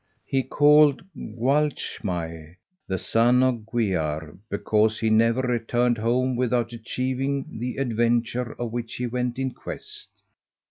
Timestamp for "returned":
5.41-5.99